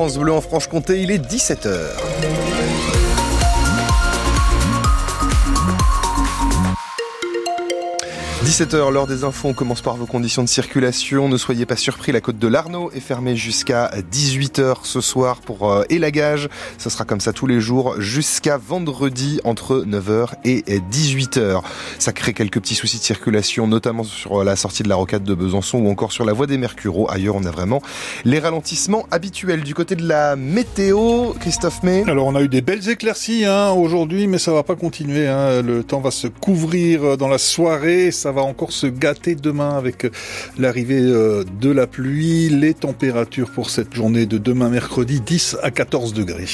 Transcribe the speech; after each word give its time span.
France 0.00 0.16
Bleu 0.16 0.32
en 0.32 0.40
Franche-Comté, 0.40 1.02
il 1.02 1.10
est 1.10 1.18
17h. 1.18 3.09
17h, 8.50 8.92
l'heure 8.92 9.06
des 9.06 9.22
infos, 9.22 9.46
on 9.46 9.54
commence 9.54 9.80
par 9.80 9.94
vos 9.94 10.06
conditions 10.06 10.42
de 10.42 10.48
circulation. 10.48 11.28
Ne 11.28 11.36
soyez 11.36 11.66
pas 11.66 11.76
surpris, 11.76 12.10
la 12.10 12.20
côte 12.20 12.36
de 12.36 12.48
l'Arnaud 12.48 12.90
est 12.90 12.98
fermée 12.98 13.36
jusqu'à 13.36 13.92
18h 14.12 14.78
ce 14.82 15.00
soir 15.00 15.40
pour 15.40 15.70
euh, 15.70 15.84
élagage. 15.88 16.48
Ça 16.76 16.90
sera 16.90 17.04
comme 17.04 17.20
ça 17.20 17.32
tous 17.32 17.46
les 17.46 17.60
jours 17.60 18.00
jusqu'à 18.00 18.56
vendredi 18.56 19.40
entre 19.44 19.84
9h 19.86 20.30
et 20.44 20.62
18h. 20.80 21.62
Ça 22.00 22.12
crée 22.12 22.34
quelques 22.34 22.58
petits 22.58 22.74
soucis 22.74 22.98
de 22.98 23.04
circulation, 23.04 23.68
notamment 23.68 24.02
sur 24.02 24.42
la 24.42 24.56
sortie 24.56 24.82
de 24.82 24.88
la 24.88 24.96
rocade 24.96 25.22
de 25.22 25.34
Besançon 25.34 25.78
ou 25.78 25.88
encore 25.88 26.10
sur 26.10 26.24
la 26.24 26.32
voie 26.32 26.48
des 26.48 26.58
Mercureaux. 26.58 27.08
Ailleurs, 27.08 27.36
on 27.36 27.44
a 27.44 27.52
vraiment 27.52 27.80
les 28.24 28.40
ralentissements 28.40 29.06
habituels. 29.12 29.62
Du 29.62 29.76
côté 29.76 29.94
de 29.94 30.08
la 30.08 30.34
météo, 30.34 31.34
Christophe 31.38 31.84
May 31.84 32.02
Alors, 32.08 32.26
on 32.26 32.34
a 32.34 32.42
eu 32.42 32.48
des 32.48 32.62
belles 32.62 32.88
éclaircies 32.88 33.44
hein, 33.44 33.70
aujourd'hui, 33.70 34.26
mais 34.26 34.38
ça 34.38 34.52
va 34.52 34.64
pas 34.64 34.74
continuer. 34.74 35.28
Hein. 35.28 35.62
Le 35.62 35.84
temps 35.84 36.00
va 36.00 36.10
se 36.10 36.26
couvrir 36.26 37.16
dans 37.16 37.28
la 37.28 37.38
soirée. 37.38 38.10
Ça 38.10 38.32
va 38.32 38.39
encore 38.42 38.72
se 38.72 38.86
gâter 38.86 39.34
demain 39.34 39.76
avec 39.76 40.04
euh, 40.04 40.10
l'arrivée 40.58 41.00
euh, 41.00 41.44
de 41.60 41.70
la 41.70 41.86
pluie. 41.86 42.48
Les 42.48 42.74
températures 42.74 43.50
pour 43.50 43.70
cette 43.70 43.94
journée 43.94 44.26
de 44.26 44.38
demain 44.38 44.68
mercredi 44.68 45.20
10 45.20 45.58
à 45.62 45.70
14 45.70 46.14
degrés. 46.14 46.46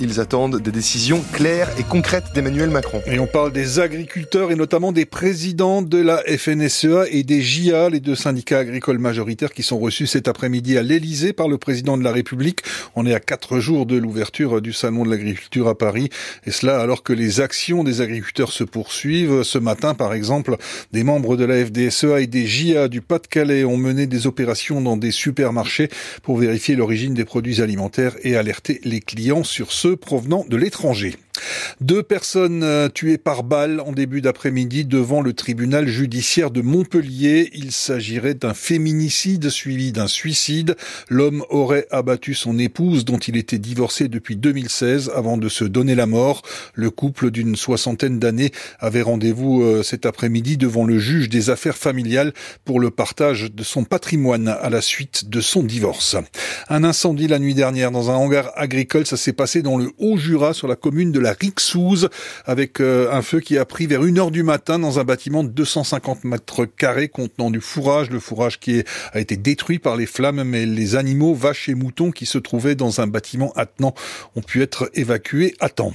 Ils 0.00 0.20
attendent 0.20 0.60
des 0.60 0.70
décisions 0.70 1.22
claires 1.32 1.70
et 1.78 1.82
concrètes 1.82 2.32
d'Emmanuel 2.34 2.70
Macron. 2.70 3.02
Et 3.06 3.18
on 3.18 3.26
parle 3.26 3.52
des 3.52 3.80
agriculteurs 3.80 4.50
et 4.50 4.56
notamment 4.56 4.92
des 4.92 5.06
présidents 5.06 5.82
de 5.82 5.98
la 5.98 6.22
FNSEA 6.26 7.04
et 7.10 7.22
des 7.22 7.42
JA, 7.42 7.88
les 7.88 8.00
deux 8.00 8.14
syndicats 8.14 8.58
agricoles 8.58 8.98
majoritaires 8.98 9.52
qui 9.52 9.62
sont 9.62 9.78
reçus 9.78 10.06
cet 10.06 10.28
après-midi 10.28 10.78
à 10.78 10.82
l'Elysée 10.82 11.32
par 11.32 11.48
le 11.48 11.58
président 11.58 11.96
de 11.96 12.04
la 12.04 12.12
République. 12.12 12.60
On 12.96 13.06
est 13.06 13.14
à 13.14 13.20
quatre 13.20 13.58
jours 13.58 13.86
de 13.86 13.96
l'ouverture 13.96 14.60
du 14.60 14.72
salon 14.72 15.04
de 15.04 15.10
l'agriculture 15.10 15.68
à 15.68 15.76
Paris. 15.76 16.10
Et 16.46 16.50
cela 16.50 16.80
alors 16.80 17.02
que 17.02 17.12
les 17.12 17.40
actions 17.40 17.84
des 17.84 18.00
agriculteurs 18.00 18.52
se 18.52 18.64
poursuivent. 18.64 19.42
Ce 19.42 19.58
matin, 19.58 19.94
par 19.94 20.14
exemple, 20.14 20.56
des 20.92 21.04
membres 21.04 21.33
de 21.36 21.44
la 21.44 21.64
FDSEA 21.64 22.20
et 22.20 22.26
des 22.26 22.46
JA 22.46 22.88
du 22.88 23.00
Pas-de-Calais 23.00 23.64
ont 23.64 23.76
mené 23.76 24.06
des 24.06 24.26
opérations 24.26 24.80
dans 24.80 24.96
des 24.96 25.10
supermarchés 25.10 25.88
pour 26.22 26.36
vérifier 26.36 26.76
l'origine 26.76 27.14
des 27.14 27.24
produits 27.24 27.60
alimentaires 27.60 28.16
et 28.22 28.36
alerter 28.36 28.80
les 28.84 29.00
clients 29.00 29.44
sur 29.44 29.72
ceux 29.72 29.96
provenant 29.96 30.44
de 30.48 30.56
l'étranger. 30.56 31.16
Deux 31.80 32.02
personnes 32.02 32.62
euh, 32.62 32.88
tuées 32.88 33.18
par 33.18 33.42
balle 33.42 33.80
en 33.80 33.92
début 33.92 34.20
d'après-midi 34.20 34.84
devant 34.84 35.20
le 35.20 35.32
tribunal 35.32 35.88
judiciaire 35.88 36.50
de 36.50 36.62
Montpellier. 36.62 37.50
Il 37.52 37.72
s'agirait 37.72 38.34
d'un 38.34 38.54
féminicide 38.54 39.50
suivi 39.50 39.92
d'un 39.92 40.06
suicide. 40.06 40.76
L'homme 41.08 41.44
aurait 41.50 41.86
abattu 41.90 42.34
son 42.34 42.58
épouse 42.58 43.04
dont 43.04 43.18
il 43.18 43.36
était 43.36 43.58
divorcé 43.58 44.08
depuis 44.08 44.36
2016 44.36 45.10
avant 45.14 45.36
de 45.36 45.48
se 45.48 45.64
donner 45.64 45.94
la 45.94 46.06
mort. 46.06 46.42
Le 46.74 46.90
couple 46.90 47.30
d'une 47.30 47.56
soixantaine 47.56 48.18
d'années 48.18 48.52
avait 48.78 49.02
rendez-vous 49.02 49.62
euh, 49.62 49.82
cet 49.82 50.06
après-midi 50.06 50.56
devant 50.56 50.84
le 50.84 50.98
juge 50.98 51.28
des 51.28 51.50
affaires 51.50 51.76
familiales 51.76 52.32
pour 52.64 52.78
le 52.78 52.90
partage 52.90 53.52
de 53.52 53.62
son 53.62 53.84
patrimoine 53.84 54.48
à 54.48 54.70
la 54.70 54.80
suite 54.80 55.28
de 55.28 55.40
son 55.40 55.62
divorce. 55.62 56.16
Un 56.68 56.84
incendie 56.84 57.26
la 57.26 57.38
nuit 57.38 57.54
dernière 57.54 57.90
dans 57.90 58.10
un 58.10 58.14
hangar 58.14 58.52
agricole, 58.56 59.06
ça 59.06 59.16
s'est 59.16 59.32
passé 59.32 59.62
dans 59.62 59.76
le 59.76 59.90
Haut-Jura 59.98 60.54
sur 60.54 60.68
la 60.68 60.76
commune 60.76 61.12
de 61.12 61.23
la 61.24 61.32
Rixouze 61.32 62.10
avec 62.44 62.80
euh, 62.80 63.10
un 63.10 63.22
feu 63.22 63.40
qui 63.40 63.58
a 63.58 63.64
pris 63.64 63.86
vers 63.86 64.02
1 64.02 64.18
heure 64.18 64.30
du 64.30 64.42
matin 64.42 64.78
dans 64.78 64.98
un 64.98 65.04
bâtiment 65.04 65.42
de 65.42 65.48
250 65.48 66.24
mètres 66.24 66.66
carrés 66.66 67.08
contenant 67.08 67.50
du 67.50 67.60
fourrage. 67.60 68.10
Le 68.10 68.20
fourrage 68.20 68.60
qui 68.60 68.84
a 69.12 69.20
été 69.20 69.36
détruit 69.36 69.78
par 69.78 69.96
les 69.96 70.06
flammes, 70.06 70.44
mais 70.44 70.66
les 70.66 70.96
animaux, 70.96 71.34
vaches 71.34 71.68
et 71.68 71.74
moutons 71.74 72.10
qui 72.10 72.26
se 72.26 72.38
trouvaient 72.38 72.74
dans 72.74 73.00
un 73.00 73.06
bâtiment 73.06 73.52
attenant 73.56 73.94
ont 74.36 74.42
pu 74.42 74.62
être 74.62 74.90
évacués 74.94 75.54
à 75.60 75.70
temps. 75.70 75.94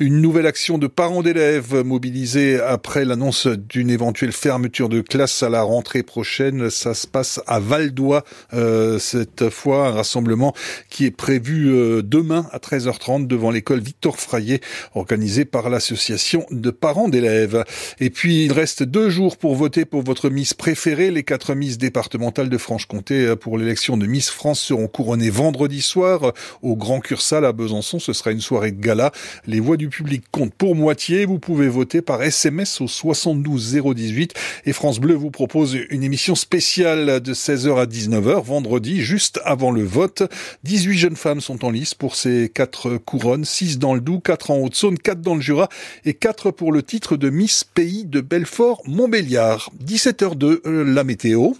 Une 0.00 0.20
nouvelle 0.20 0.46
action 0.46 0.76
de 0.76 0.88
parents 0.88 1.22
d'élèves 1.22 1.82
mobilisés 1.84 2.60
après 2.60 3.04
l'annonce 3.04 3.46
d'une 3.46 3.90
éventuelle 3.90 4.32
fermeture 4.32 4.88
de 4.88 5.00
classe 5.00 5.44
à 5.44 5.48
la 5.48 5.62
rentrée 5.62 6.02
prochaine. 6.02 6.68
Ça 6.68 6.94
se 6.94 7.06
passe 7.06 7.40
à 7.46 7.60
Valdois. 7.60 8.24
Euh, 8.52 8.98
cette 8.98 9.50
fois, 9.50 9.86
un 9.86 9.92
rassemblement 9.92 10.52
qui 10.90 11.06
est 11.06 11.12
prévu 11.12 11.68
euh, 11.68 12.02
demain 12.02 12.48
à 12.50 12.58
13h30 12.58 13.28
devant 13.28 13.52
l'école 13.52 13.80
Victor 13.80 14.18
Frayer 14.18 14.60
organisé 14.94 15.44
par 15.44 15.70
l'association 15.70 16.46
de 16.50 16.70
parents 16.70 17.08
d'élèves. 17.08 17.64
Et 18.00 18.10
puis, 18.10 18.44
il 18.44 18.52
reste 18.52 18.82
deux 18.82 19.10
jours 19.10 19.36
pour 19.36 19.54
voter 19.54 19.84
pour 19.84 20.02
votre 20.02 20.30
Miss 20.30 20.54
préférée. 20.54 21.10
Les 21.10 21.22
quatre 21.22 21.54
Miss 21.54 21.78
départementales 21.78 22.48
de 22.48 22.58
Franche-Comté 22.58 23.26
euh, 23.26 23.36
pour 23.36 23.58
l'élection 23.58 23.96
de 23.96 24.06
Miss 24.06 24.30
France 24.30 24.60
seront 24.60 24.88
couronnées 24.88 25.30
vendredi 25.30 25.82
soir 25.82 26.32
au 26.62 26.76
Grand 26.76 27.00
Cursal 27.00 27.44
à 27.44 27.52
Besançon. 27.52 27.98
Ce 27.98 28.12
sera 28.12 28.32
une 28.32 28.40
soirée 28.40 28.72
de 28.72 28.80
gala. 28.80 29.12
Les 29.46 29.60
voix 29.60 29.76
du 29.76 29.88
public 29.88 30.24
comptent 30.30 30.54
pour 30.54 30.74
moitié. 30.74 31.24
Vous 31.24 31.38
pouvez 31.38 31.68
voter 31.68 32.02
par 32.02 32.22
SMS 32.22 32.80
au 32.80 32.88
72 32.88 33.80
018 33.94 34.34
et 34.66 34.72
France 34.72 35.00
Bleu 35.00 35.14
vous 35.14 35.30
propose 35.30 35.78
une 35.90 36.02
émission 36.02 36.34
spéciale 36.34 37.20
de 37.20 37.34
16h 37.34 37.80
à 37.80 37.86
19h 37.86 38.42
vendredi 38.42 39.02
juste 39.02 39.40
avant 39.44 39.70
le 39.70 39.82
vote. 39.82 40.22
18 40.64 40.98
jeunes 40.98 41.16
femmes 41.16 41.40
sont 41.40 41.64
en 41.64 41.70
lice 41.70 41.94
pour 41.94 42.16
ces 42.16 42.50
quatre 42.52 42.96
couronnes, 42.96 43.44
6 43.44 43.78
dans 43.78 43.94
le 43.94 44.00
Doubs, 44.00 44.20
4 44.22 44.50
en 44.50 44.53
Haute-Saône, 44.62 44.98
4 44.98 45.20
dans 45.20 45.34
le 45.34 45.40
Jura 45.40 45.68
et 46.04 46.14
4 46.14 46.50
pour 46.50 46.70
le 46.70 46.82
titre 46.82 47.16
de 47.16 47.30
Miss 47.30 47.64
Pays 47.64 48.04
de 48.04 48.20
Belfort-Montbéliard. 48.20 49.70
17h02, 49.84 50.60
euh, 50.66 50.84
la 50.84 51.04
météo. 51.04 51.54